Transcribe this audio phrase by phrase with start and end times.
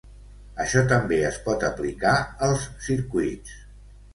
[0.63, 2.15] Això també es pot aplicar
[2.49, 3.57] als circuits.